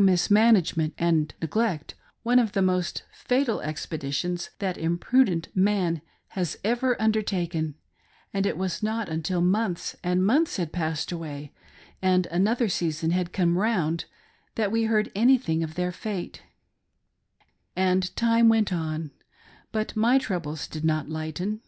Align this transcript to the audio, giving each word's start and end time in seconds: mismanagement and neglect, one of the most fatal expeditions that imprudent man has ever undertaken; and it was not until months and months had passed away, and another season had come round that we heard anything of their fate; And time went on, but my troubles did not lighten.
mismanagement 0.00 0.94
and 0.96 1.34
neglect, 1.42 1.96
one 2.22 2.38
of 2.38 2.52
the 2.52 2.62
most 2.62 3.02
fatal 3.12 3.60
expeditions 3.62 4.50
that 4.60 4.78
imprudent 4.78 5.48
man 5.56 6.00
has 6.28 6.56
ever 6.62 6.94
undertaken; 7.02 7.74
and 8.32 8.46
it 8.46 8.56
was 8.56 8.80
not 8.80 9.08
until 9.08 9.40
months 9.40 9.96
and 10.04 10.24
months 10.24 10.56
had 10.56 10.70
passed 10.72 11.10
away, 11.10 11.52
and 12.00 12.26
another 12.26 12.68
season 12.68 13.10
had 13.10 13.32
come 13.32 13.58
round 13.58 14.04
that 14.54 14.70
we 14.70 14.84
heard 14.84 15.10
anything 15.16 15.64
of 15.64 15.74
their 15.74 15.90
fate; 15.90 16.42
And 17.74 18.14
time 18.14 18.48
went 18.48 18.72
on, 18.72 19.10
but 19.72 19.96
my 19.96 20.18
troubles 20.18 20.68
did 20.68 20.84
not 20.84 21.08
lighten. 21.08 21.60